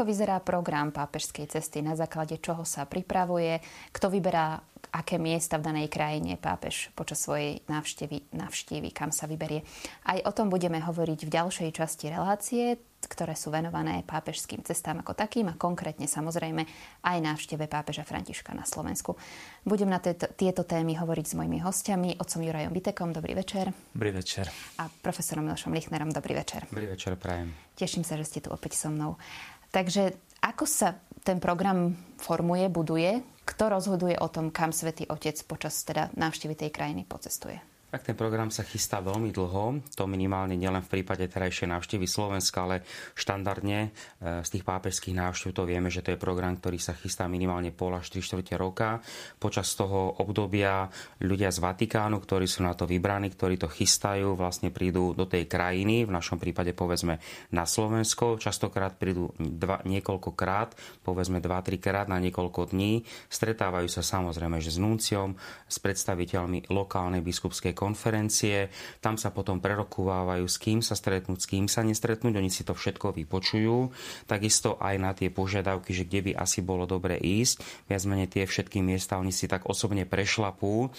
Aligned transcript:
Ako 0.00 0.08
vyzerá 0.08 0.40
program 0.40 0.96
pápežskej 0.96 1.44
cesty, 1.52 1.84
na 1.84 1.92
základe 1.92 2.40
čoho 2.40 2.64
sa 2.64 2.88
pripravuje, 2.88 3.60
kto 3.92 4.08
vyberá 4.08 4.56
aké 4.96 5.20
miesta 5.20 5.60
v 5.60 5.68
danej 5.68 5.92
krajine 5.92 6.40
pápež 6.40 6.88
počas 6.96 7.20
svojej 7.20 7.60
návštevy 7.68 8.32
navštívi, 8.32 8.96
kam 8.96 9.12
sa 9.12 9.28
vyberie. 9.28 9.60
Aj 10.08 10.16
o 10.24 10.32
tom 10.32 10.48
budeme 10.48 10.80
hovoriť 10.80 11.28
v 11.28 11.34
ďalšej 11.36 11.76
časti 11.76 12.08
relácie, 12.08 12.80
ktoré 13.04 13.36
sú 13.36 13.52
venované 13.52 14.00
pápežským 14.08 14.64
cestám 14.64 15.04
ako 15.04 15.12
takým 15.12 15.52
a 15.52 15.60
konkrétne 15.60 16.08
samozrejme 16.08 16.64
aj 17.04 17.18
návšteve 17.20 17.68
pápeža 17.68 18.08
Františka 18.08 18.56
na 18.56 18.64
Slovensku. 18.64 19.20
Budem 19.68 19.92
na 19.92 20.00
tieto, 20.00 20.32
tieto 20.32 20.64
témy 20.64 20.96
hovoriť 20.96 21.26
s 21.28 21.36
mojimi 21.36 21.60
hostiami, 21.60 22.16
otcom 22.16 22.40
Jurajom 22.40 22.72
Vitekom, 22.72 23.12
dobrý 23.12 23.36
večer. 23.36 23.68
Dobrý 23.92 24.16
večer. 24.16 24.48
A 24.80 24.88
profesorom 24.88 25.44
Milošom 25.44 25.76
Lichnerom, 25.76 26.08
dobrý 26.08 26.40
večer. 26.40 26.64
Dobrý 26.72 26.88
večer, 26.88 27.20
prajem. 27.20 27.52
Teším 27.76 28.00
sa, 28.00 28.16
že 28.16 28.24
ste 28.24 28.40
tu 28.40 28.48
opäť 28.48 28.80
so 28.80 28.88
mnou. 28.88 29.20
Takže 29.70 30.18
ako 30.42 30.64
sa 30.66 30.98
ten 31.22 31.38
program 31.38 31.94
formuje, 32.18 32.66
buduje? 32.66 33.22
Kto 33.46 33.70
rozhoduje 33.70 34.18
o 34.18 34.28
tom, 34.30 34.50
kam 34.50 34.74
Svetý 34.74 35.06
Otec 35.06 35.38
počas 35.46 35.78
teda 35.86 36.10
návštevy 36.14 36.54
tej 36.58 36.70
krajiny 36.74 37.06
pocestuje? 37.06 37.69
Tak 37.90 38.06
ten 38.06 38.14
program 38.14 38.54
sa 38.54 38.62
chystá 38.62 39.02
veľmi 39.02 39.34
dlho, 39.34 39.82
to 39.98 40.06
minimálne 40.06 40.54
nielen 40.54 40.78
v 40.86 41.02
prípade 41.02 41.26
terajšej 41.26 41.74
návštevy 41.74 42.06
Slovenska, 42.06 42.62
ale 42.62 42.86
štandardne 43.18 43.90
e, 44.22 44.46
z 44.46 44.48
tých 44.54 44.62
pápežských 44.62 45.18
návštev 45.18 45.50
to 45.50 45.66
vieme, 45.66 45.90
že 45.90 46.06
to 46.06 46.14
je 46.14 46.22
program, 46.22 46.54
ktorý 46.54 46.78
sa 46.78 46.94
chystá 46.94 47.26
minimálne 47.26 47.74
pol 47.74 47.90
až 47.98 48.14
3 48.14 48.22
čtvrte 48.22 48.54
roka. 48.54 49.02
Počas 49.42 49.74
toho 49.74 50.22
obdobia 50.22 50.86
ľudia 51.18 51.50
z 51.50 51.58
Vatikánu, 51.58 52.22
ktorí 52.22 52.46
sú 52.46 52.62
na 52.62 52.78
to 52.78 52.86
vybraní, 52.86 53.34
ktorí 53.34 53.58
to 53.58 53.66
chystajú, 53.66 54.38
vlastne 54.38 54.70
prídu 54.70 55.10
do 55.10 55.26
tej 55.26 55.50
krajiny, 55.50 56.06
v 56.06 56.14
našom 56.14 56.38
prípade 56.38 56.70
povedzme 56.70 57.18
na 57.50 57.66
Slovensko, 57.66 58.38
častokrát 58.38 58.94
prídu 59.02 59.34
dva, 59.34 59.82
niekoľkokrát, 59.82 61.02
povedzme 61.02 61.42
2-3 61.42 61.82
krát 61.82 62.06
na 62.06 62.22
niekoľko 62.22 62.70
dní, 62.70 63.02
stretávajú 63.26 63.90
sa 63.90 64.06
samozrejme 64.06 64.62
že 64.62 64.70
s 64.70 64.78
nunciom, 64.78 65.34
s 65.66 65.82
predstaviteľmi 65.82 66.70
lokálnej 66.70 67.18
biskupskej 67.18 67.79
konferencie, 67.80 68.68
tam 69.00 69.16
sa 69.16 69.32
potom 69.32 69.56
prerokúvajú, 69.64 70.44
s 70.44 70.60
kým 70.60 70.84
sa 70.84 70.92
stretnúť, 70.92 71.38
s 71.40 71.48
kým 71.48 71.64
sa 71.64 71.80
nestretnúť, 71.80 72.36
oni 72.36 72.52
si 72.52 72.60
to 72.68 72.76
všetko 72.76 73.16
vypočujú. 73.16 73.88
Takisto 74.28 74.76
aj 74.76 74.94
na 75.00 75.16
tie 75.16 75.32
požiadavky, 75.32 75.96
že 75.96 76.04
kde 76.04 76.20
by 76.28 76.32
asi 76.36 76.60
bolo 76.60 76.84
dobre 76.84 77.16
ísť, 77.16 77.88
viac 77.88 78.04
menej 78.04 78.28
tie 78.28 78.44
všetky 78.44 78.84
miesta 78.84 79.16
oni 79.16 79.32
si 79.32 79.48
tak 79.48 79.64
osobne 79.64 80.04
prešlapú. 80.04 80.92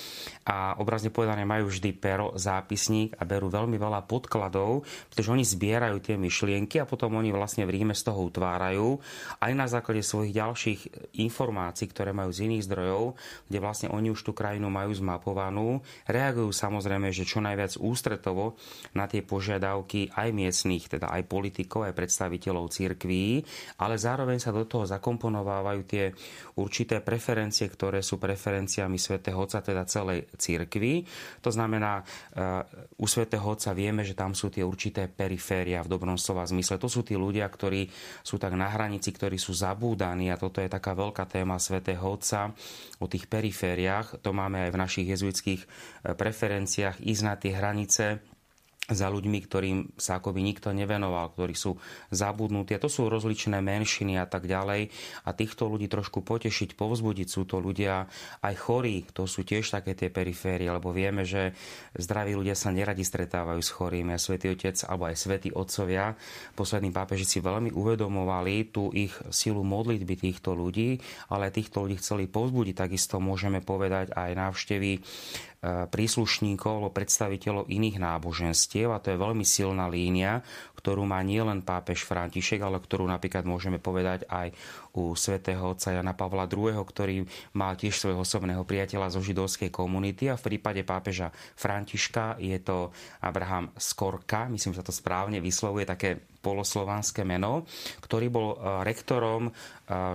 A 0.49 0.73
obrazne 0.81 1.13
povedané 1.13 1.45
majú 1.45 1.69
vždy 1.69 1.93
pero, 1.93 2.33
zápisník 2.33 3.13
a 3.19 3.27
berú 3.27 3.51
veľmi 3.51 3.77
veľa 3.77 4.09
podkladov, 4.09 4.87
pretože 5.11 5.29
oni 5.29 5.45
zbierajú 5.45 6.01
tie 6.01 6.15
myšlienky 6.17 6.81
a 6.81 6.89
potom 6.89 7.19
oni 7.19 7.29
vlastne 7.29 7.67
v 7.67 7.77
Ríme 7.77 7.93
z 7.93 8.07
toho 8.07 8.31
utvárajú. 8.31 8.97
Aj 9.37 9.51
na 9.51 9.67
základe 9.67 10.01
svojich 10.01 10.33
ďalších 10.33 10.81
informácií, 11.19 11.91
ktoré 11.91 12.15
majú 12.15 12.31
z 12.31 12.47
iných 12.47 12.65
zdrojov, 12.65 13.03
kde 13.51 13.57
vlastne 13.59 13.87
oni 13.91 14.09
už 14.09 14.23
tú 14.23 14.31
krajinu 14.31 14.71
majú 14.71 14.95
zmapovanú, 14.95 15.83
reagujú 16.07 16.55
sa 16.55 16.70
samozrejme, 16.71 17.11
že 17.11 17.27
čo 17.27 17.43
najviac 17.43 17.75
ústretovo 17.83 18.55
na 18.95 19.03
tie 19.11 19.19
požiadavky 19.19 20.15
aj 20.15 20.31
miestných, 20.31 20.87
teda 20.87 21.11
aj 21.11 21.27
politikov, 21.27 21.83
aj 21.83 21.99
predstaviteľov 21.99 22.71
cirkví, 22.71 23.43
ale 23.83 23.99
zároveň 23.99 24.39
sa 24.39 24.55
do 24.55 24.63
toho 24.63 24.87
zakomponovávajú 24.87 25.81
tie 25.83 26.15
určité 26.55 27.03
preferencie, 27.03 27.67
ktoré 27.67 27.99
sú 27.99 28.15
preferenciami 28.15 28.95
svätého 28.95 29.35
Otca, 29.35 29.59
teda 29.59 29.83
celej 29.83 30.31
cirkvi. 30.39 31.03
To 31.43 31.51
znamená, 31.51 31.99
e, 31.99 32.03
u 33.03 33.05
svätého 33.09 33.43
Otca 33.43 33.75
vieme, 33.75 34.07
že 34.07 34.15
tam 34.15 34.31
sú 34.31 34.47
tie 34.47 34.63
určité 34.63 35.11
periféria 35.11 35.83
v 35.83 35.91
dobrom 35.91 36.15
slova 36.15 36.47
zmysle. 36.47 36.79
To 36.79 36.87
sú 36.87 37.03
tí 37.03 37.19
ľudia, 37.19 37.51
ktorí 37.51 37.91
sú 38.23 38.39
tak 38.39 38.55
na 38.55 38.71
hranici, 38.71 39.11
ktorí 39.11 39.35
sú 39.35 39.51
zabúdaní 39.51 40.31
a 40.31 40.39
toto 40.39 40.63
je 40.63 40.71
taká 40.71 40.95
veľká 40.95 41.27
téma 41.27 41.59
svätého 41.59 42.07
Otca 42.07 42.55
o 43.03 43.09
tých 43.11 43.27
perifériách. 43.27 44.23
To 44.23 44.31
máme 44.31 44.69
aj 44.69 44.71
v 44.71 44.79
našich 44.79 45.07
jezuitských 45.11 45.61
e, 45.65 45.67
preferenciách 46.15 46.60
preferenciách 46.61 47.01
ísť 47.01 47.23
na 47.25 47.35
tie 47.41 47.51
hranice 47.57 48.05
za 48.91 49.07
ľuďmi, 49.07 49.39
ktorým 49.47 49.77
sa 49.95 50.19
akoby 50.19 50.43
nikto 50.43 50.75
nevenoval, 50.75 51.31
ktorí 51.31 51.55
sú 51.55 51.79
zabudnutí. 52.11 52.75
A 52.75 52.83
to 52.83 52.91
sú 52.91 53.07
rozličné 53.07 53.63
menšiny 53.63 54.19
a 54.19 54.27
tak 54.27 54.51
ďalej. 54.51 54.91
A 55.23 55.31
týchto 55.31 55.71
ľudí 55.71 55.87
trošku 55.87 56.19
potešiť, 56.25 56.75
povzbudiť. 56.75 57.27
Sú 57.29 57.47
to 57.47 57.63
ľudia 57.63 58.09
aj 58.43 58.55
chorí, 58.59 59.07
to 59.15 59.29
sú 59.31 59.47
tiež 59.47 59.71
také 59.71 59.95
tie 59.95 60.11
periférie, 60.11 60.67
lebo 60.67 60.91
vieme, 60.91 61.23
že 61.23 61.55
zdraví 61.95 62.35
ľudia 62.35 62.57
sa 62.57 62.73
neradi 62.75 63.05
stretávajú 63.05 63.61
s 63.63 63.71
chorými. 63.71 64.11
A 64.11 64.19
Svetý 64.19 64.51
Otec, 64.51 64.75
alebo 64.83 65.07
aj 65.07 65.15
Svetí 65.15 65.49
Otcovia, 65.55 66.11
poslední 66.57 66.91
pápeži 66.91 67.23
si 67.23 67.39
veľmi 67.39 67.71
uvedomovali 67.71 68.75
tú 68.75 68.91
ich 68.91 69.15
silu 69.31 69.63
modlitby 69.63 70.19
týchto 70.19 70.51
ľudí, 70.51 70.99
ale 71.31 71.53
týchto 71.53 71.87
ľudí 71.87 71.95
chceli 72.01 72.27
povzbudiť. 72.27 72.75
Takisto 72.75 73.23
môžeme 73.23 73.63
povedať 73.63 74.11
aj 74.11 74.35
návštevy 74.35 74.91
príslušníkov 75.61 76.71
alebo 76.73 76.89
predstaviteľov 76.89 77.69
iných 77.69 78.01
náboženstiev 78.01 78.89
a 78.89 78.97
to 78.97 79.13
je 79.13 79.21
veľmi 79.21 79.45
silná 79.45 79.85
línia, 79.85 80.41
ktorú 80.81 81.05
má 81.05 81.21
nielen 81.21 81.61
pápež 81.61 82.01
František, 82.09 82.65
ale 82.65 82.81
ktorú 82.81 83.05
napríklad 83.05 83.45
môžeme 83.45 83.77
povedať 83.77 84.25
aj 84.25 84.49
u 84.97 85.13
svätého 85.13 85.61
otca 85.61 85.93
Jana 85.93 86.17
Pavla 86.17 86.49
II, 86.49 86.81
ktorý 86.81 87.21
mal 87.53 87.77
tiež 87.77 87.93
svojho 87.93 88.25
osobného 88.25 88.65
priateľa 88.65 89.13
zo 89.13 89.21
židovskej 89.21 89.69
komunity 89.69 90.33
a 90.33 90.39
v 90.41 90.57
prípade 90.57 90.81
pápeža 90.81 91.29
Františka 91.53 92.41
je 92.41 92.57
to 92.57 92.89
Abraham 93.21 93.69
Skorka, 93.77 94.49
myslím, 94.49 94.73
že 94.73 94.81
sa 94.81 94.87
to 94.89 94.97
správne 94.97 95.37
vyslovuje, 95.37 95.85
také 95.85 96.30
poloslovanské 96.41 97.21
meno, 97.21 97.69
ktorý 98.01 98.27
bol 98.33 98.47
e, 98.53 98.55
rektorom 98.81 99.47
e, 99.47 99.51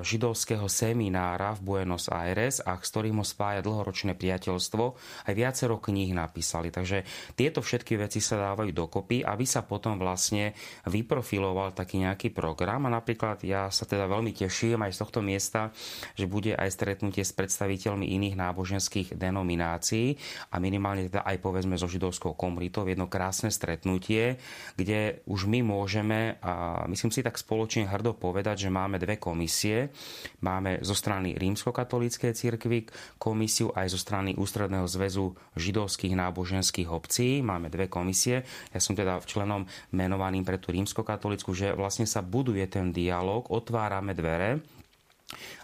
židovského 0.02 0.66
seminára 0.66 1.54
v 1.54 1.62
Buenos 1.62 2.10
Aires 2.10 2.58
a 2.60 2.74
s 2.76 2.90
ktorým 2.90 3.22
ho 3.22 3.26
spája 3.26 3.62
dlhoročné 3.62 4.18
priateľstvo. 4.18 4.84
Aj 5.30 5.34
viacero 5.34 5.78
kníh 5.78 6.10
napísali. 6.10 6.74
Takže 6.74 7.06
tieto 7.38 7.62
všetky 7.62 7.94
veci 7.94 8.18
sa 8.18 8.52
dávajú 8.52 8.74
dokopy, 8.74 9.22
aby 9.22 9.46
sa 9.46 9.62
potom 9.62 9.96
vlastne 9.96 10.52
vyprofiloval 10.90 11.72
taký 11.78 12.02
nejaký 12.02 12.34
program. 12.34 12.90
A 12.90 12.94
napríklad 12.94 13.46
ja 13.46 13.70
sa 13.70 13.86
teda 13.86 14.10
veľmi 14.10 14.34
teším 14.34 14.82
aj 14.82 14.92
z 14.92 15.00
tohto 15.06 15.20
miesta, 15.22 15.70
že 16.18 16.26
bude 16.26 16.58
aj 16.58 16.74
stretnutie 16.74 17.22
s 17.22 17.30
predstaviteľmi 17.30 18.10
iných 18.18 18.34
náboženských 18.34 19.14
denominácií 19.14 20.18
a 20.50 20.58
minimálne 20.58 21.06
teda 21.06 21.22
aj 21.22 21.38
povedzme 21.38 21.78
so 21.78 21.86
židovskou 21.86 22.34
komunitou 22.34 22.82
jedno 22.82 23.06
krásne 23.06 23.54
stretnutie, 23.54 24.42
kde 24.74 25.22
už 25.30 25.46
my 25.46 25.62
môžeme 25.62 26.15
máme, 26.16 26.40
a 26.40 26.52
myslím 26.88 27.12
si 27.12 27.20
tak 27.20 27.36
spoločne 27.36 27.84
hrdo 27.88 28.16
povedať, 28.16 28.66
že 28.66 28.70
máme 28.72 28.96
dve 28.96 29.20
komisie. 29.20 29.92
Máme 30.40 30.80
zo 30.80 30.96
strany 30.96 31.36
rímskokatolíckej 31.36 32.32
cirkvy 32.32 32.88
komisiu 33.20 33.68
aj 33.76 33.92
zo 33.92 33.98
strany 34.00 34.32
Ústredného 34.36 34.88
zväzu 34.88 35.36
židovských 35.56 36.16
náboženských 36.16 36.88
obcí. 36.88 37.44
Máme 37.44 37.68
dve 37.68 37.92
komisie. 37.92 38.48
Ja 38.72 38.80
som 38.80 38.96
teda 38.96 39.20
členom 39.28 39.68
menovaným 39.92 40.44
pre 40.44 40.56
tú 40.56 40.72
rímskokatolickú, 40.72 41.52
že 41.52 41.76
vlastne 41.76 42.08
sa 42.08 42.24
buduje 42.24 42.64
ten 42.66 42.90
dialog, 42.92 43.44
otvárame 43.52 44.16
dvere 44.16 44.64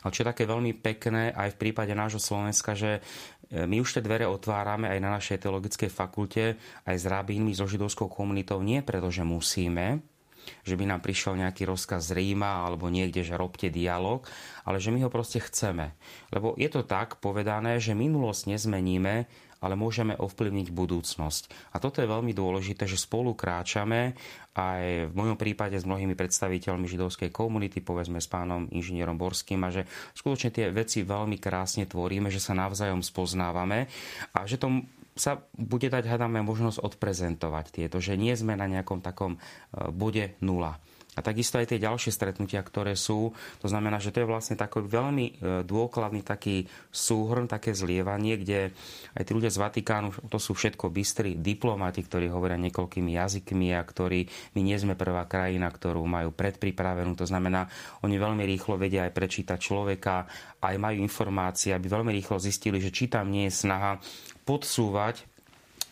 ale 0.02 0.10
čo 0.10 0.26
je 0.26 0.30
také 0.34 0.42
veľmi 0.42 0.74
pekné 0.82 1.30
aj 1.30 1.54
v 1.54 1.60
prípade 1.62 1.94
nášho 1.94 2.18
Slovenska, 2.18 2.74
že 2.74 2.98
e, 2.98 3.62
my 3.62 3.78
už 3.78 3.94
tie 3.94 4.02
dvere 4.02 4.26
otvárame 4.26 4.90
aj 4.90 4.98
na 4.98 5.14
našej 5.14 5.38
teologickej 5.38 5.86
fakulte, 5.86 6.58
aj 6.82 6.96
s 6.98 7.06
rabínmi, 7.06 7.54
so 7.54 7.70
židovskou 7.70 8.10
komunitou, 8.10 8.58
nie 8.58 8.82
preto, 8.82 9.06
že 9.06 9.22
musíme, 9.22 10.02
že 10.62 10.74
by 10.78 10.84
nám 10.88 11.00
prišiel 11.00 11.38
nejaký 11.38 11.66
rozkaz 11.66 12.10
z 12.10 12.18
Ríma 12.18 12.66
alebo 12.66 12.90
niekde, 12.92 13.26
že 13.26 13.38
robte 13.38 13.72
dialog, 13.72 14.24
ale 14.62 14.78
že 14.78 14.94
my 14.94 15.06
ho 15.06 15.10
proste 15.10 15.42
chceme. 15.42 15.94
Lebo 16.30 16.54
je 16.58 16.68
to 16.70 16.86
tak 16.86 17.18
povedané, 17.18 17.82
že 17.82 17.98
minulosť 17.98 18.52
nezmeníme, 18.52 19.26
ale 19.62 19.78
môžeme 19.78 20.18
ovplyvniť 20.18 20.74
budúcnosť. 20.74 21.72
A 21.72 21.78
toto 21.78 22.02
je 22.02 22.10
veľmi 22.10 22.34
dôležité, 22.34 22.90
že 22.90 22.98
spolu 22.98 23.38
kráčame 23.38 24.18
aj 24.58 25.08
v 25.08 25.14
mojom 25.14 25.38
prípade 25.38 25.78
s 25.78 25.86
mnohými 25.86 26.18
predstaviteľmi 26.18 26.84
židovskej 26.90 27.30
komunity, 27.30 27.78
povedzme 27.80 28.18
s 28.18 28.28
pánom 28.28 28.66
inžinierom 28.68 29.14
Borským 29.14 29.62
a 29.62 29.70
že 29.70 29.86
skutočne 30.18 30.50
tie 30.50 30.66
veci 30.74 31.06
veľmi 31.06 31.38
krásne 31.38 31.86
tvoríme, 31.86 32.28
že 32.28 32.42
sa 32.42 32.58
navzájom 32.58 33.00
spoznávame 33.00 33.86
a 34.34 34.44
že 34.44 34.58
to 34.58 34.82
sa 35.12 35.44
bude 35.52 35.92
dať, 35.92 36.08
hádame, 36.08 36.40
možnosť 36.40 36.80
odprezentovať 36.80 37.66
tieto, 37.72 38.00
že 38.00 38.16
nie 38.16 38.32
sme 38.32 38.56
na 38.56 38.64
nejakom 38.64 39.04
takom 39.04 39.36
e, 39.36 39.38
bode 39.92 40.36
nula. 40.40 40.80
A 41.12 41.20
takisto 41.20 41.60
aj 41.60 41.68
tie 41.68 41.76
ďalšie 41.76 42.08
stretnutia, 42.08 42.64
ktoré 42.64 42.96
sú, 42.96 43.36
to 43.60 43.68
znamená, 43.68 44.00
že 44.00 44.16
to 44.16 44.24
je 44.24 44.30
vlastne 44.32 44.56
taký 44.56 44.80
veľmi 44.80 45.26
e, 45.28 45.32
dôkladný 45.60 46.24
taký 46.24 46.64
súhrn, 46.88 47.44
také 47.44 47.76
zlievanie, 47.76 48.40
kde 48.40 48.72
aj 49.12 49.22
tí 49.28 49.36
ľudia 49.36 49.52
z 49.52 49.60
Vatikánu, 49.60 50.08
to 50.32 50.40
sú 50.40 50.56
všetko 50.56 50.88
bystrí 50.88 51.36
diplomati, 51.36 52.00
ktorí 52.00 52.32
hovoria 52.32 52.56
niekoľkými 52.56 53.12
jazykmi 53.12 53.76
a 53.76 53.84
ktorí, 53.84 54.24
my 54.56 54.60
nie 54.64 54.76
sme 54.80 54.96
prvá 54.96 55.28
krajina, 55.28 55.68
ktorú 55.68 56.00
majú 56.08 56.32
predpripravenú, 56.32 57.12
to 57.12 57.28
znamená, 57.28 57.68
oni 58.00 58.16
veľmi 58.16 58.48
rýchlo 58.48 58.80
vedia 58.80 59.04
aj 59.04 59.12
prečítať 59.12 59.58
človeka, 59.60 60.24
aj 60.64 60.80
majú 60.80 60.96
informácie, 60.96 61.76
aby 61.76 61.92
veľmi 61.92 62.08
rýchlo 62.08 62.40
zistili, 62.40 62.80
že 62.80 62.88
či 62.88 63.12
tam 63.12 63.28
nie 63.28 63.52
je 63.52 63.68
snaha 63.68 64.00
podsúvať 64.48 65.31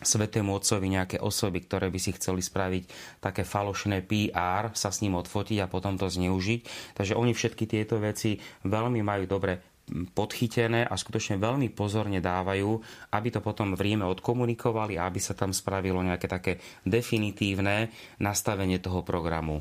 svetému 0.01 0.57
otcovi 0.57 0.87
nejaké 0.89 1.17
osoby, 1.21 1.65
ktoré 1.65 1.93
by 1.93 2.01
si 2.01 2.17
chceli 2.17 2.41
spraviť 2.41 2.83
také 3.21 3.45
falošné 3.45 4.03
PR, 4.05 4.73
sa 4.73 4.91
s 4.91 5.05
ním 5.05 5.21
odfotiť 5.21 5.65
a 5.65 5.71
potom 5.71 6.01
to 6.01 6.09
zneužiť. 6.09 6.61
Takže 6.97 7.15
oni 7.17 7.37
všetky 7.37 7.65
tieto 7.69 8.01
veci 8.01 8.41
veľmi 8.65 9.01
majú 9.05 9.25
dobre 9.29 9.71
podchytené 9.91 10.87
a 10.87 10.95
skutočne 10.95 11.43
veľmi 11.43 11.75
pozorne 11.75 12.23
dávajú, 12.23 12.71
aby 13.11 13.29
to 13.35 13.43
potom 13.43 13.75
v 13.75 13.91
Ríme 13.91 14.07
odkomunikovali 14.07 14.97
a 14.97 15.11
aby 15.11 15.19
sa 15.19 15.35
tam 15.35 15.51
spravilo 15.51 15.99
nejaké 16.01 16.31
také 16.31 16.53
definitívne 16.87 17.91
nastavenie 18.23 18.79
toho 18.79 19.03
programu. 19.03 19.61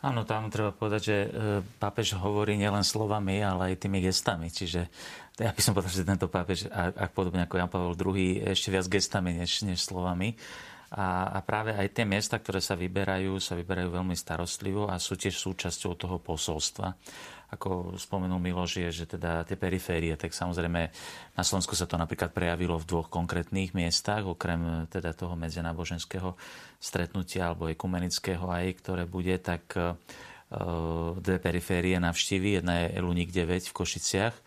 Áno, 0.00 0.24
tam 0.24 0.48
treba 0.48 0.72
povedať, 0.72 1.02
že 1.04 1.16
e, 1.16 1.28
pápež 1.76 2.16
hovorí 2.16 2.56
nielen 2.56 2.80
slovami, 2.80 3.44
ale 3.44 3.72
aj 3.76 3.84
tými 3.84 4.00
gestami. 4.00 4.48
Čiže 4.48 4.88
ja 5.36 5.52
by 5.52 5.60
som 5.60 5.76
povedal, 5.76 5.92
že 5.92 6.08
tento 6.08 6.28
pápež, 6.32 6.72
ak 6.72 7.12
podobne 7.12 7.44
ako 7.44 7.60
Jan 7.60 7.68
Pavel 7.68 7.92
II, 7.92 8.48
ešte 8.48 8.72
viac 8.72 8.88
gestami 8.88 9.36
než, 9.36 9.60
než 9.60 9.84
slovami. 9.84 10.40
A, 10.90 11.36
a 11.36 11.38
práve 11.44 11.76
aj 11.76 11.92
tie 11.92 12.08
miesta, 12.08 12.40
ktoré 12.40 12.64
sa 12.64 12.74
vyberajú, 12.74 13.38
sa 13.38 13.54
vyberajú 13.54 13.94
veľmi 13.94 14.16
starostlivo 14.16 14.88
a 14.88 14.96
sú 14.98 15.14
tiež 15.14 15.36
súčasťou 15.36 15.92
toho 15.94 16.16
posolstva 16.18 16.96
ako 17.50 17.98
spomenul 17.98 18.38
Miloš, 18.38 18.78
je, 18.78 19.02
že 19.02 19.04
teda 19.18 19.42
tie 19.42 19.58
periférie, 19.58 20.14
tak 20.14 20.30
samozrejme 20.30 20.80
na 21.34 21.42
Slovensku 21.42 21.74
sa 21.74 21.90
to 21.90 21.98
napríklad 21.98 22.30
prejavilo 22.30 22.78
v 22.78 22.86
dvoch 22.86 23.10
konkrétnych 23.10 23.74
miestach, 23.74 24.22
okrem 24.22 24.86
teda 24.86 25.10
toho 25.10 25.34
medzináboženského 25.34 26.38
stretnutia 26.78 27.50
alebo 27.50 27.66
ekumenického 27.66 28.46
aj, 28.46 28.66
ktoré 28.78 29.02
bude, 29.02 29.34
tak 29.42 29.66
e, 29.74 29.98
dve 31.18 31.36
periférie 31.42 31.98
navštívi. 31.98 32.62
Jedna 32.62 32.86
je 32.86 33.02
Luník 33.02 33.34
9 33.34 33.66
v 33.66 33.74
Košiciach, 33.74 34.34
e, 34.38 34.42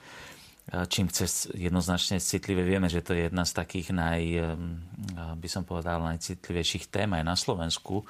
čím 0.88 1.12
chce 1.12 1.52
jednoznačne 1.60 2.24
citlivé. 2.24 2.64
Vieme, 2.64 2.88
že 2.88 3.04
to 3.04 3.12
je 3.12 3.28
jedna 3.28 3.44
z 3.44 3.52
takých 3.52 3.92
naj, 3.92 4.24
e, 4.24 4.44
by 5.36 5.48
som 5.52 5.68
povedal, 5.68 6.08
najcitlivejších 6.08 6.88
tém 6.88 7.12
aj 7.12 7.24
na 7.28 7.36
Slovensku 7.36 8.08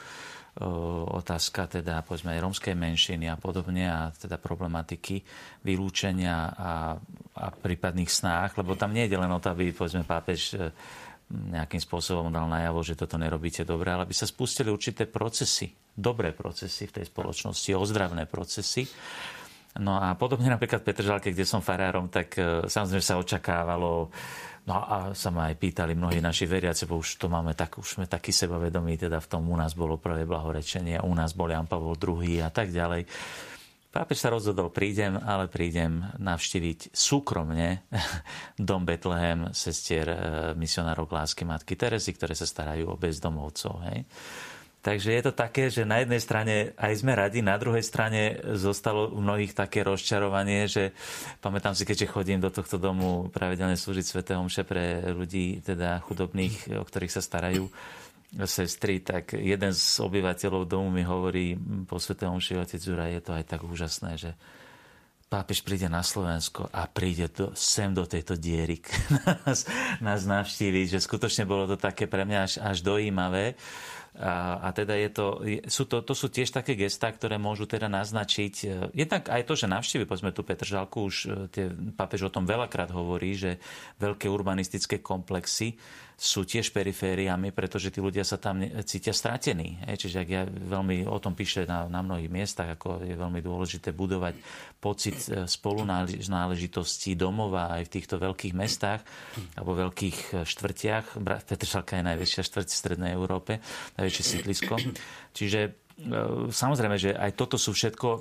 otázka 1.18 1.66
teda 1.66 2.06
povedzme 2.06 2.38
aj 2.38 2.44
rómskej 2.46 2.76
menšiny 2.78 3.26
a 3.26 3.42
podobne 3.42 3.90
a 3.90 4.14
teda 4.14 4.38
problematiky 4.38 5.26
vylúčenia 5.66 6.54
a, 6.54 6.72
a 7.42 7.46
prípadných 7.50 8.06
snách, 8.06 8.62
lebo 8.62 8.78
tam 8.78 8.94
nie 8.94 9.10
je 9.10 9.18
len 9.18 9.34
o 9.34 9.42
to, 9.42 9.50
aby 9.50 9.74
povedzme 9.74 10.06
pápež 10.06 10.54
e, 10.54 10.70
nejakým 11.34 11.82
spôsobom 11.82 12.30
dal 12.30 12.46
najavo, 12.46 12.86
že 12.86 12.94
toto 12.94 13.18
nerobíte 13.18 13.66
dobre, 13.66 13.90
ale 13.90 14.06
aby 14.06 14.14
sa 14.14 14.30
spustili 14.30 14.70
určité 14.70 15.10
procesy, 15.10 15.74
dobré 15.90 16.38
procesy 16.38 16.86
v 16.86 17.02
tej 17.02 17.06
spoločnosti, 17.10 17.74
ozdravné 17.74 18.30
procesy. 18.30 18.86
No 19.82 19.98
a 19.98 20.14
podobne 20.14 20.54
napríklad 20.54 20.86
v 20.86 20.88
Petržalke, 20.94 21.34
kde 21.34 21.50
som 21.50 21.66
farárom, 21.66 22.14
tak 22.14 22.38
e, 22.38 22.70
samozrejme 22.70 23.02
sa 23.02 23.18
očakávalo 23.18 24.14
No 24.64 24.80
a 24.80 25.12
sa 25.12 25.28
ma 25.28 25.52
aj 25.52 25.60
pýtali 25.60 25.92
mnohí 25.92 26.24
naši 26.24 26.48
veriaci, 26.48 26.88
bo 26.88 27.04
už 27.04 27.20
to 27.20 27.28
máme 27.28 27.52
tak, 27.52 27.76
už 27.76 28.00
sme 28.00 28.06
takí 28.08 28.32
sebavedomí, 28.32 28.96
teda 28.96 29.20
v 29.20 29.28
tom 29.28 29.52
u 29.52 29.58
nás 29.60 29.76
bolo 29.76 30.00
prvé 30.00 30.24
blahorečenie, 30.24 31.04
u 31.04 31.12
nás 31.12 31.36
bol 31.36 31.52
Jan 31.52 31.68
Pavol 31.68 32.00
II 32.00 32.40
a 32.40 32.48
tak 32.48 32.72
ďalej. 32.72 33.04
Pápež 33.94 34.26
sa 34.26 34.34
rozhodol, 34.34 34.74
prídem, 34.74 35.20
ale 35.22 35.46
prídem 35.46 36.02
navštíviť 36.18 36.96
súkromne 36.96 37.86
dom 38.58 38.88
Betlehem 38.90 39.54
sestier 39.54 40.10
e, 40.10 40.18
misionárov 40.58 41.12
lásky 41.12 41.46
Matky 41.46 41.78
Terezy, 41.78 42.16
ktoré 42.18 42.34
sa 42.34 42.50
starajú 42.50 42.90
o 42.90 42.98
bezdomovcov. 42.98 43.74
Hej. 43.92 44.10
Takže 44.84 45.16
je 45.16 45.24
to 45.24 45.32
také, 45.32 45.72
že 45.72 45.88
na 45.88 46.04
jednej 46.04 46.20
strane 46.20 46.76
aj 46.76 46.94
sme 47.00 47.16
radi, 47.16 47.40
na 47.40 47.56
druhej 47.56 47.80
strane 47.80 48.36
zostalo 48.60 49.16
u 49.16 49.24
mnohých 49.24 49.56
také 49.56 49.80
rozčarovanie, 49.80 50.68
že 50.68 50.92
pamätám 51.40 51.72
si, 51.72 51.88
keďže 51.88 52.12
chodím 52.12 52.44
do 52.44 52.52
tohto 52.52 52.76
domu 52.76 53.32
pravidelne 53.32 53.80
slúžiť 53.80 54.04
Sv. 54.04 54.20
Homše 54.36 54.68
pre 54.68 55.08
ľudí 55.16 55.64
teda 55.64 56.04
chudobných, 56.04 56.76
o 56.76 56.84
ktorých 56.84 57.16
sa 57.16 57.24
starajú 57.24 57.72
sestry, 58.44 59.00
tak 59.00 59.40
jeden 59.40 59.72
z 59.72 60.04
obyvateľov 60.04 60.68
domu 60.68 60.92
mi 60.92 61.08
hovorí 61.08 61.56
po 61.88 61.96
Sv. 61.96 62.20
Homši, 62.20 62.60
otec 62.60 62.84
Zura, 62.84 63.08
je 63.08 63.24
to 63.24 63.32
aj 63.40 63.48
tak 63.48 63.64
úžasné, 63.64 64.20
že 64.20 64.36
pápež 65.32 65.66
príde 65.66 65.90
na 65.90 66.06
Slovensko 66.06 66.70
a 66.70 66.86
príde 66.86 67.26
to, 67.32 67.56
sem 67.58 67.90
do 67.90 68.06
tejto 68.06 68.38
diery 68.38 68.78
nás, 69.48 69.66
nás 70.04 70.22
navštíviť, 70.30 70.94
že 70.94 71.00
skutočne 71.02 71.50
bolo 71.50 71.72
to 71.72 71.80
také 71.80 72.06
pre 72.06 72.22
mňa 72.22 72.40
až, 72.46 72.54
až 72.62 72.78
dojímavé. 72.86 73.58
A, 74.14 74.62
a 74.62 74.70
teda 74.78 74.94
je 74.94 75.10
to, 75.10 75.42
sú 75.66 75.90
to, 75.90 76.06
to 76.06 76.14
sú 76.14 76.30
tiež 76.30 76.54
také 76.54 76.78
gestá, 76.78 77.10
ktoré 77.10 77.42
môžu 77.42 77.66
teda 77.66 77.90
naznačiť, 77.90 78.54
e, 78.62 78.66
jednak 78.94 79.26
aj 79.26 79.42
to, 79.42 79.58
že 79.58 79.66
navštívi, 79.66 80.06
povedzme 80.06 80.30
tu 80.30 80.46
Petržalku, 80.46 81.10
už 81.10 81.16
e, 81.26 81.30
tie, 81.50 81.66
pápež 81.98 82.30
o 82.30 82.34
tom 82.34 82.46
veľakrát 82.46 82.94
hovorí, 82.94 83.34
že 83.34 83.58
veľké 83.98 84.30
urbanistické 84.30 85.02
komplexy 85.02 85.74
sú 86.14 86.46
tiež 86.48 86.72
perifériami, 86.72 87.52
pretože 87.52 87.90
tí 87.90 88.00
ľudia 88.00 88.24
sa 88.24 88.38
tam 88.38 88.64
cítia 88.86 89.12
stratení. 89.12 89.82
Čiže 89.84 90.18
ak 90.24 90.30
ja 90.30 90.44
veľmi 90.48 91.10
o 91.10 91.18
tom 91.20 91.36
píše 91.36 91.68
na, 91.68 91.90
na 91.90 92.00
mnohých 92.00 92.32
miestach, 92.32 92.78
ako 92.78 93.04
je 93.04 93.16
veľmi 93.18 93.42
dôležité 93.44 93.92
budovať 93.92 94.38
pocit 94.80 95.18
e, 95.28 95.50
spolunáležitosti 95.50 97.18
domova 97.18 97.76
aj 97.76 97.90
v 97.90 97.94
týchto 98.00 98.16
veľkých 98.22 98.54
mestách 98.56 99.02
alebo 99.58 99.90
veľkých 99.90 100.48
štvrtiach. 100.48 101.20
Petržalka 101.48 102.00
je 102.00 102.08
najväčšia 102.08 102.42
štvrť 102.46 102.68
v 102.68 102.80
Strednej 102.80 103.12
Európe, 103.16 103.60
najväčšie 103.98 104.24
sídlisko. 104.24 104.76
Čiže 105.34 105.60
e, 105.66 105.70
Samozrejme, 106.50 106.98
že 106.98 107.14
aj 107.14 107.38
toto 107.38 107.56
sú 107.56 107.70
všetko 107.70 108.08
e, 108.10 108.20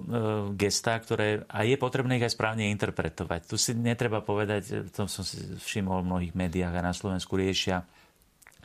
gestá, 0.60 1.00
ktoré 1.00 1.48
a 1.48 1.64
je 1.64 1.80
potrebné 1.80 2.20
ich 2.20 2.26
aj 2.28 2.36
správne 2.36 2.68
interpretovať. 2.68 3.48
Tu 3.48 3.56
si 3.56 3.72
netreba 3.72 4.20
povedať, 4.20 4.92
to 4.92 5.08
som 5.08 5.24
si 5.24 5.40
všimol 5.56 6.04
v 6.04 6.08
mnohých 6.12 6.34
médiách 6.36 6.74
a 6.78 6.84
na 6.84 6.92
Slovensku 6.92 7.32
riešia 7.34 7.82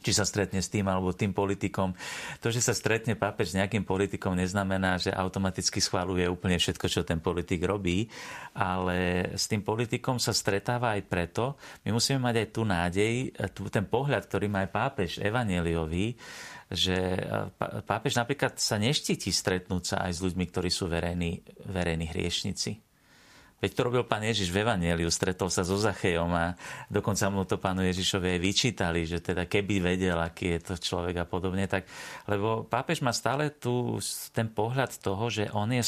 či 0.01 0.11
sa 0.13 0.23
stretne 0.23 0.61
s 0.61 0.69
tým 0.71 0.85
alebo 0.87 1.13
tým 1.13 1.33
politikom. 1.33 1.91
To, 2.39 2.47
že 2.53 2.61
sa 2.61 2.73
stretne 2.77 3.17
pápež 3.17 3.53
s 3.53 3.57
nejakým 3.57 3.83
politikom, 3.83 4.37
neznamená, 4.37 5.01
že 5.01 5.11
automaticky 5.11 5.81
schváluje 5.81 6.29
úplne 6.29 6.55
všetko, 6.61 6.85
čo 6.87 7.01
ten 7.03 7.19
politik 7.19 7.65
robí, 7.65 8.07
ale 8.55 9.29
s 9.35 9.49
tým 9.49 9.65
politikom 9.65 10.21
sa 10.21 10.31
stretáva 10.31 10.95
aj 10.95 11.01
preto, 11.05 11.57
my 11.83 11.93
musíme 11.93 12.21
mať 12.23 12.35
aj 12.39 12.47
tú 12.53 12.61
nádej, 12.63 13.13
ten 13.73 13.85
pohľad, 13.85 14.29
ktorý 14.29 14.45
má 14.47 14.63
aj 14.65 14.71
pápež 14.71 15.11
evaneliový, 15.19 16.15
že 16.67 16.95
pápež 17.87 18.19
napríklad 18.19 18.59
sa 18.59 18.75
neštíti 18.75 19.31
stretnúť 19.31 19.83
sa 19.83 19.97
aj 20.03 20.19
s 20.19 20.23
ľuďmi, 20.23 20.45
ktorí 20.51 20.67
sú 20.67 20.91
verejní, 20.91 21.43
verejní 21.63 22.11
hriešnici 22.11 22.86
Veď 23.57 23.71
to 23.73 23.85
robil 23.89 24.03
pán 24.05 24.21
Ježiš 24.21 24.53
v 24.53 24.61
Evangeliu, 24.61 25.09
stretol 25.09 25.49
sa 25.49 25.65
so 25.65 25.81
Zachejom 25.81 26.29
a 26.29 26.53
dokonca 26.93 27.25
mu 27.33 27.41
to 27.41 27.57
pánu 27.57 27.89
Ježišovi 27.89 28.37
aj 28.37 28.39
vyčítali, 28.39 29.01
že 29.09 29.17
teda 29.17 29.49
keby 29.49 29.81
vedel, 29.81 30.13
aký 30.21 30.57
je 30.57 30.59
to 30.61 30.73
človek 30.77 31.17
a 31.17 31.25
podobne. 31.25 31.65
Tak, 31.65 31.89
lebo 32.29 32.69
pápež 32.69 33.01
má 33.01 33.09
stále 33.09 33.49
tu 33.49 33.97
ten 34.29 34.45
pohľad 34.45 35.01
toho, 35.01 35.25
že 35.33 35.49
on 35.57 35.73
je, 35.73 35.81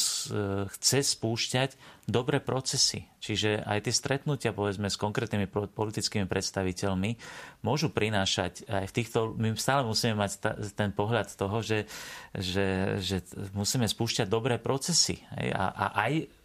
chce 0.82 1.14
spúšťať 1.14 1.78
dobré 2.10 2.42
procesy. 2.42 3.06
Čiže 3.22 3.62
aj 3.62 3.86
tie 3.86 3.94
stretnutia, 3.94 4.50
povedzme, 4.50 4.90
s 4.90 4.98
konkrétnymi 4.98 5.46
politickými 5.70 6.26
predstaviteľmi 6.26 7.22
môžu 7.62 7.94
prinášať 7.94 8.66
aj 8.66 8.86
v 8.90 8.96
týchto... 8.98 9.18
My 9.38 9.54
stále 9.54 9.86
musíme 9.86 10.18
mať 10.18 10.42
ten 10.74 10.90
pohľad 10.90 11.38
toho, 11.38 11.62
že, 11.62 11.86
že, 12.34 12.98
že 12.98 13.22
musíme 13.54 13.86
spúšťať 13.86 14.26
dobré 14.26 14.58
procesy. 14.58 15.22
A, 15.54 15.70
a 15.70 15.86
aj 16.10 16.38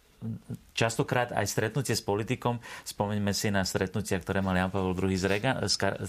častokrát 0.75 1.31
aj 1.31 1.47
stretnutie 1.47 1.95
s 1.95 2.03
politikom, 2.03 2.59
spomeňme 2.83 3.31
si 3.31 3.47
na 3.53 3.63
stretnutia, 3.63 4.19
ktoré 4.19 4.43
mal 4.43 4.57
Jan 4.59 4.73
Pavel 4.73 4.97
II 4.97 5.15
s, 5.15 5.25
Reagan, 5.25 5.55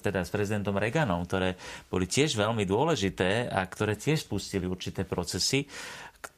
teda 0.02 0.26
s 0.26 0.30
prezidentom 0.34 0.74
Reaganom, 0.74 1.22
ktoré 1.22 1.54
boli 1.86 2.10
tiež 2.10 2.34
veľmi 2.34 2.66
dôležité 2.66 3.46
a 3.46 3.62
ktoré 3.66 3.94
tiež 3.94 4.26
spustili 4.26 4.66
určité 4.66 5.06
procesy 5.06 5.68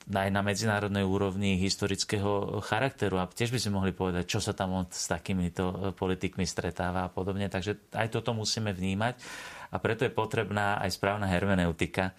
aj 0.08 0.28
na 0.32 0.40
medzinárodnej 0.40 1.04
úrovni 1.04 1.60
historického 1.60 2.60
charakteru. 2.64 3.20
A 3.20 3.28
tiež 3.28 3.52
by 3.52 3.60
sme 3.60 3.76
mohli 3.80 3.92
povedať, 3.92 4.24
čo 4.24 4.40
sa 4.40 4.56
tam 4.56 4.76
on 4.76 4.88
s 4.88 5.08
takýmito 5.08 5.92
politikmi 5.96 6.48
stretáva 6.48 7.08
a 7.08 7.12
podobne. 7.12 7.48
Takže 7.48 7.92
aj 7.92 8.08
toto 8.12 8.32
musíme 8.32 8.72
vnímať 8.72 9.20
a 9.68 9.76
preto 9.76 10.08
je 10.08 10.12
potrebná 10.12 10.80
aj 10.80 10.96
správna 10.96 11.28
hermeneutika 11.28 12.16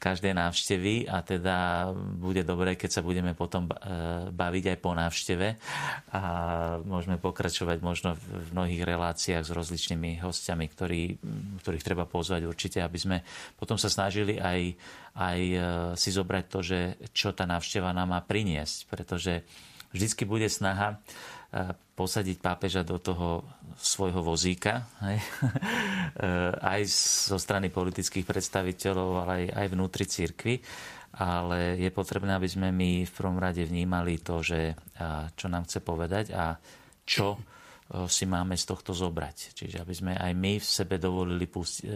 každej 0.00 0.32
návštevy 0.32 1.08
a 1.08 1.20
teda 1.20 1.56
bude 1.96 2.40
dobré, 2.42 2.74
keď 2.74 3.00
sa 3.00 3.02
budeme 3.04 3.36
potom 3.36 3.68
e, 3.68 3.72
baviť 4.32 4.64
aj 4.72 4.78
po 4.80 4.92
návšteve 4.96 5.48
a 6.16 6.22
môžeme 6.84 7.20
pokračovať 7.20 7.78
možno 7.84 8.16
v 8.16 8.48
mnohých 8.56 8.82
reláciách 8.82 9.44
s 9.44 9.52
rozličnými 9.52 10.24
hostiami, 10.24 10.64
ktorý, 10.72 11.02
ktorých 11.60 11.84
treba 11.84 12.08
pozvať 12.08 12.48
určite, 12.48 12.78
aby 12.80 12.98
sme 12.98 13.16
potom 13.60 13.76
sa 13.76 13.92
snažili 13.92 14.40
aj, 14.40 14.60
aj 15.16 15.38
e, 15.40 15.58
si 16.00 16.10
zobrať 16.12 16.44
to, 16.48 16.58
že 16.64 16.78
čo 17.12 17.36
tá 17.36 17.44
návšteva 17.44 17.92
nám 17.92 18.16
má 18.16 18.20
priniesť, 18.24 18.88
pretože 18.88 19.44
vždycky 19.92 20.28
bude 20.28 20.48
snaha 20.48 21.00
posadiť 21.96 22.36
pápeža 22.42 22.82
do 22.84 23.00
toho 23.00 23.40
svojho 23.78 24.20
vozíka, 24.20 24.84
hej? 25.06 25.18
aj 26.74 26.80
zo 27.32 27.38
strany 27.40 27.72
politických 27.72 28.26
predstaviteľov, 28.28 29.10
ale 29.24 29.32
aj, 29.32 29.44
aj 29.54 29.66
vnútri 29.72 30.04
církvy. 30.04 30.60
Ale 31.16 31.80
je 31.80 31.88
potrebné, 31.88 32.36
aby 32.36 32.44
sme 32.44 32.68
my 32.76 33.08
v 33.08 33.12
prvom 33.14 33.40
rade 33.40 33.64
vnímali 33.64 34.20
to, 34.20 34.44
že 34.44 34.76
čo 35.32 35.46
nám 35.48 35.64
chce 35.64 35.80
povedať 35.80 36.36
a 36.36 36.60
čo 37.08 37.40
si 38.04 38.28
máme 38.28 38.52
z 38.58 38.64
tohto 38.68 38.92
zobrať. 38.92 39.56
Čiže 39.56 39.80
aby 39.80 39.94
sme 39.96 40.12
aj 40.12 40.32
my 40.36 40.60
v 40.60 40.66
sebe 40.66 41.00
dovolili 41.00 41.48
pusti- 41.48 41.88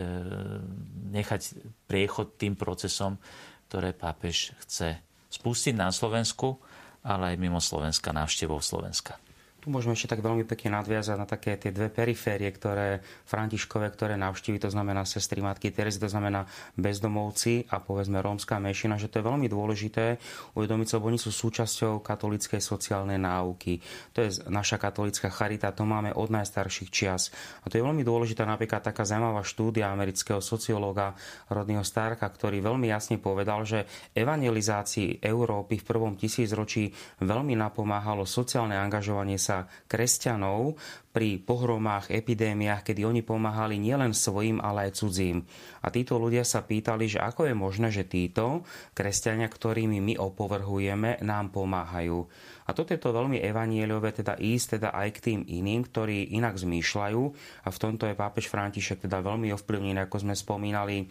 nechať 1.13 1.41
priechod 1.85 2.41
tým 2.41 2.57
procesom, 2.57 3.21
ktoré 3.69 3.93
pápež 3.93 4.57
chce 4.65 4.97
spustiť 5.29 5.75
na 5.77 5.93
Slovensku, 5.93 6.57
ale 7.05 7.35
aj 7.35 7.37
mimo 7.37 7.61
Slovenska, 7.61 8.17
návštevou 8.17 8.65
Slovenska. 8.65 9.21
Tu 9.61 9.69
môžeme 9.69 9.93
ešte 9.93 10.17
tak 10.17 10.25
veľmi 10.25 10.49
pekne 10.49 10.81
nadviazať 10.81 11.17
na 11.21 11.29
také 11.29 11.53
tie 11.61 11.69
dve 11.69 11.93
periférie, 11.93 12.49
ktoré 12.49 13.05
Františkové, 13.29 13.93
ktoré 13.93 14.17
navštíví, 14.17 14.57
to 14.57 14.73
znamená 14.73 15.05
sestry 15.05 15.45
Matky 15.45 15.69
Terezy, 15.69 16.01
to 16.01 16.09
znamená 16.09 16.49
bezdomovci 16.81 17.69
a 17.69 17.77
povedzme 17.77 18.25
rómska 18.25 18.57
menšina, 18.57 18.97
že 18.97 19.13
to 19.13 19.21
je 19.21 19.29
veľmi 19.29 19.53
dôležité 19.53 20.17
uvedomiť 20.57 20.87
sa, 20.89 20.97
lebo 20.97 21.13
oni 21.13 21.21
sú 21.21 21.29
súčasťou 21.29 22.01
katolíckej 22.01 22.57
sociálnej 22.57 23.21
náuky. 23.21 23.85
To 24.17 24.25
je 24.25 24.41
naša 24.49 24.81
katolická 24.81 25.29
charita, 25.29 25.77
to 25.77 25.85
máme 25.85 26.17
od 26.17 26.33
najstarších 26.33 26.89
čias. 26.89 27.29
A 27.61 27.69
to 27.69 27.77
je 27.77 27.85
veľmi 27.85 28.01
dôležitá 28.01 28.49
napríklad 28.49 28.81
taká 28.81 29.05
zaujímavá 29.05 29.45
štúdia 29.45 29.93
amerického 29.93 30.41
sociológa 30.41 31.13
Rodného 31.53 31.85
Starka, 31.85 32.25
ktorý 32.33 32.65
veľmi 32.65 32.89
jasne 32.89 33.21
povedal, 33.21 33.69
že 33.69 33.85
evangelizácii 34.17 35.21
Európy 35.21 35.77
v 35.77 35.85
prvom 35.85 36.17
tisícročí 36.17 36.89
veľmi 37.21 37.53
napomáhalo 37.61 38.25
sociálne 38.25 38.81
angažovanie 38.81 39.37
sa 39.37 39.50
sa 39.51 39.67
kresťanov 39.91 40.79
pri 41.11 41.43
pohromách, 41.43 42.15
epidémiách, 42.15 42.87
kedy 42.87 43.03
oni 43.03 43.27
pomáhali 43.27 43.83
nielen 43.83 44.15
svojim, 44.15 44.63
ale 44.63 44.91
aj 44.91 45.03
cudzím. 45.03 45.43
A 45.83 45.91
títo 45.91 46.23
ľudia 46.23 46.47
sa 46.47 46.63
pýtali, 46.63 47.11
že 47.11 47.19
ako 47.19 47.51
je 47.51 47.55
možné, 47.59 47.89
že 47.91 48.07
títo 48.07 48.63
kresťania, 48.95 49.51
ktorými 49.51 49.99
my 49.99 50.15
opovrhujeme, 50.23 51.19
nám 51.27 51.51
pomáhajú. 51.51 52.31
A 52.67 52.77
toto 52.77 52.95
je 52.95 53.03
to 53.03 53.11
veľmi 53.11 53.43
evanieliové, 53.43 54.15
teda 54.15 54.39
ísť 54.39 54.79
teda 54.79 54.95
aj 54.95 55.09
k 55.19 55.23
tým 55.27 55.41
iným, 55.43 55.83
ktorí 55.91 56.31
inak 56.39 56.55
zmýšľajú. 56.55 57.23
A 57.67 57.69
v 57.75 57.81
tomto 57.83 58.07
je 58.07 58.15
pápež 58.15 58.47
František 58.47 59.11
teda 59.11 59.19
veľmi 59.19 59.51
ovplyvnený, 59.51 60.07
ako 60.07 60.23
sme 60.23 60.39
spomínali, 60.39 61.11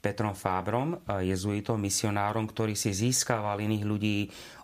Petrom 0.00 0.32
Fábrom, 0.32 0.96
jezuitom, 1.20 1.76
misionárom, 1.76 2.46
ktorý 2.46 2.72
si 2.72 2.94
získaval 2.94 3.60
iných 3.60 3.84
ľudí 3.84 4.18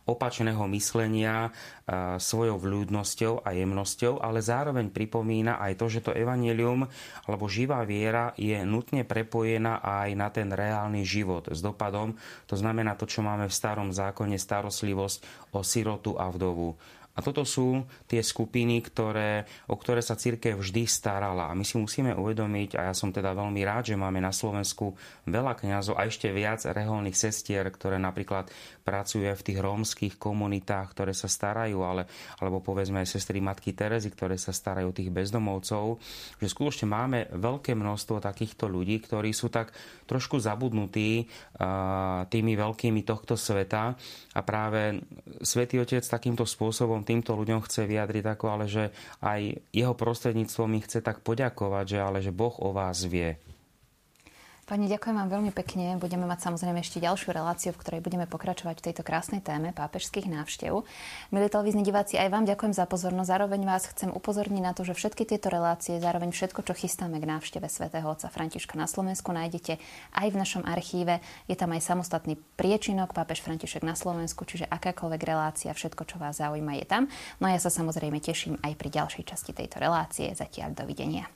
opačného 0.07 0.65
myslenia 0.71 1.51
svojou 2.17 2.57
vľúdnosťou 2.57 3.45
a 3.45 3.53
jemnosťou, 3.53 4.23
ale 4.23 4.39
zároveň 4.41 4.76
pripomína 4.93 5.57
aj 5.57 5.73
to, 5.81 5.87
že 5.89 6.05
to 6.05 6.13
evanelium 6.13 6.85
alebo 7.25 7.49
živá 7.49 7.81
viera 7.89 8.37
je 8.37 8.61
nutne 8.69 9.09
prepojená 9.09 9.81
aj 9.81 10.09
na 10.13 10.29
ten 10.29 10.53
reálny 10.53 11.03
život 11.09 11.49
s 11.49 11.65
dopadom. 11.65 12.13
To 12.53 12.55
znamená 12.55 12.93
to, 13.01 13.09
čo 13.09 13.25
máme 13.25 13.49
v 13.49 13.57
starom 13.57 13.91
zákone, 13.97 14.37
starostlivosť 14.37 15.51
o 15.57 15.65
sirotu 15.65 16.21
a 16.21 16.29
vdovu. 16.29 16.77
A 17.17 17.25
toto 17.25 17.49
sú 17.49 17.81
tie 18.05 18.21
skupiny, 18.21 18.85
ktoré, 18.85 19.49
o 19.73 19.77
ktoré 19.81 20.05
sa 20.05 20.21
církev 20.21 20.61
vždy 20.61 20.85
starala. 20.85 21.49
A 21.49 21.57
my 21.57 21.65
si 21.65 21.81
musíme 21.81 22.13
uvedomiť, 22.13 22.77
a 22.77 22.93
ja 22.93 22.95
som 22.95 23.09
teda 23.09 23.33
veľmi 23.33 23.65
rád, 23.65 23.91
že 23.91 23.97
máme 23.97 24.21
na 24.21 24.37
Slovensku 24.37 24.93
veľa 25.25 25.57
kňazov 25.57 25.97
a 25.97 26.05
ešte 26.05 26.29
viac 26.29 26.61
reholných 26.69 27.17
sestier, 27.17 27.65
ktoré 27.73 27.97
napríklad 27.97 28.53
pracujú 28.85 29.33
v 29.33 29.43
tých 29.43 29.59
rómskych 29.59 30.15
komunitách, 30.21 30.93
ktoré 30.93 31.17
sa 31.17 31.27
starajú, 31.27 31.81
ale, 31.83 32.05
alebo 32.39 32.61
povedzme 32.61 33.01
aj 33.01 33.17
sestry 33.17 33.41
Matky 33.41 33.73
Terezy, 33.73 34.13
ktoré 34.13 34.37
sa 34.37 34.53
starajú 34.53 34.93
tých 34.93 35.09
bezdomovcov, 35.09 35.97
že 36.37 36.47
skutočne 36.53 36.87
máme 36.87 37.19
veľké 37.33 37.73
množstvo 37.73 38.21
takýchto 38.21 38.69
ľudí, 38.69 39.01
ktorí 39.01 39.33
sú 39.33 39.49
tak 39.49 39.73
trošku 40.05 40.37
zabudnutí 40.39 41.27
tými 42.31 42.53
veľkými 42.55 43.03
tohto 43.03 43.35
sveta 43.35 43.97
a 44.37 44.41
práve 44.45 45.01
Svetý 45.43 45.83
Otec 45.83 46.05
takýmto 46.05 46.47
spôsobom 46.47 47.06
týmto 47.07 47.39
ľuďom 47.39 47.63
chce 47.63 47.87
vyjadriť 47.87 48.25
ako, 48.27 48.47
ale 48.51 48.65
že 48.67 48.91
aj 49.23 49.71
jeho 49.71 49.95
prostredníctvom 49.95 50.67
mi 50.67 50.83
chce 50.83 50.99
tak 51.01 51.23
poďakovať, 51.23 51.85
že 51.87 51.99
ale 52.03 52.19
že 52.19 52.35
Boh 52.35 52.53
o 52.59 52.75
vás 52.75 53.07
vie. 53.07 53.39
Pani, 54.67 54.91
ďakujem 54.91 55.15
vám 55.15 55.31
veľmi 55.31 55.55
pekne. 55.55 55.95
Budeme 55.95 56.27
mať 56.27 56.51
samozrejme 56.51 56.83
ešte 56.83 56.99
ďalšiu 56.99 57.31
reláciu, 57.31 57.71
v 57.71 57.79
ktorej 57.87 58.01
budeme 58.03 58.27
pokračovať 58.27 58.83
v 58.83 58.85
tejto 58.91 59.07
krásnej 59.07 59.39
téme 59.39 59.71
pápežských 59.71 60.27
návštev. 60.27 60.83
Milí 61.31 61.47
televízni 61.47 61.87
diváci, 61.87 62.19
aj 62.19 62.35
vám 62.35 62.51
ďakujem 62.51 62.75
za 62.75 62.83
pozornosť. 62.91 63.31
Zároveň 63.31 63.63
vás 63.63 63.87
chcem 63.87 64.11
upozorniť 64.11 64.59
na 64.59 64.75
to, 64.75 64.83
že 64.83 64.99
všetky 64.99 65.23
tieto 65.23 65.55
relácie, 65.55 66.03
zároveň 66.03 66.35
všetko, 66.35 66.67
čo 66.67 66.75
chystáme 66.75 67.23
k 67.23 67.31
návšteve 67.31 67.63
svätého 67.71 68.11
Otca 68.11 68.27
Františka 68.27 68.75
na 68.75 68.91
Slovensku, 68.91 69.31
nájdete 69.31 69.79
aj 70.19 70.27
v 70.35 70.37
našom 70.37 70.67
archíve. 70.67 71.23
Je 71.47 71.55
tam 71.55 71.71
aj 71.71 71.87
samostatný 71.87 72.35
priečinok 72.59 73.15
Pápež 73.15 73.47
František 73.47 73.87
na 73.87 73.95
Slovensku, 73.95 74.43
čiže 74.43 74.67
akákoľvek 74.67 75.23
relácia, 75.23 75.71
všetko, 75.71 76.11
čo 76.11 76.19
vás 76.19 76.43
zaujíma, 76.43 76.75
je 76.83 76.87
tam. 76.91 77.07
No 77.39 77.47
a 77.47 77.55
ja 77.55 77.63
sa 77.63 77.71
samozrejme 77.71 78.19
teším 78.19 78.59
aj 78.67 78.75
pri 78.75 78.91
ďalšej 78.91 79.31
časti 79.31 79.55
tejto 79.55 79.79
relácie. 79.79 80.35
Zatiaľ 80.35 80.75
dovidenia. 80.75 81.31